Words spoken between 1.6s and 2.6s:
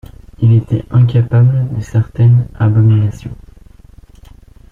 de certaines